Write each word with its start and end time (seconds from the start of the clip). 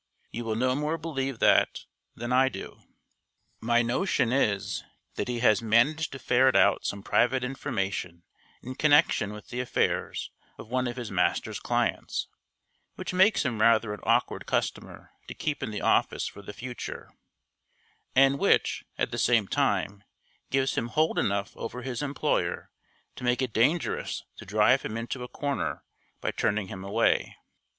You 0.31 0.45
will 0.45 0.55
no 0.55 0.73
more 0.73 0.97
believe 0.97 1.37
that 1.37 1.81
than 2.15 2.33
I 2.33 2.49
do. 2.49 2.79
My 3.59 3.83
notion 3.83 4.31
is, 4.31 4.81
that 5.13 5.27
he 5.27 5.41
has 5.41 5.61
managed 5.61 6.11
to 6.13 6.17
ferret 6.17 6.55
out 6.55 6.85
some 6.87 7.03
private 7.03 7.43
information 7.43 8.23
in 8.63 8.73
connection 8.73 9.31
with 9.31 9.49
the 9.49 9.59
affairs 9.59 10.31
of 10.57 10.69
one 10.69 10.87
of 10.87 10.95
his 10.97 11.11
master's 11.11 11.59
clients, 11.59 12.27
which 12.95 13.13
makes 13.13 13.45
him 13.45 13.61
rather 13.61 13.93
an 13.93 13.99
awkward 14.01 14.47
customer 14.47 15.11
to 15.27 15.35
keep 15.35 15.61
in 15.61 15.69
the 15.69 15.81
office 15.81 16.25
for 16.25 16.41
the 16.41 16.51
future, 16.51 17.11
and 18.15 18.39
which, 18.39 18.83
at 18.97 19.11
the 19.11 19.19
same 19.19 19.47
time, 19.47 20.03
gives 20.49 20.73
him 20.73 20.87
hold 20.87 21.19
enough 21.19 21.55
over 21.55 21.83
his 21.83 22.01
employer 22.01 22.71
to 23.15 23.23
make 23.23 23.43
it 23.43 23.53
dangerous 23.53 24.23
to 24.37 24.47
drive 24.47 24.81
him 24.81 24.97
into 24.97 25.21
a 25.21 25.27
corner 25.27 25.83
by 26.21 26.31
turning 26.31 26.69
him 26.69 26.83
away. 26.83 27.37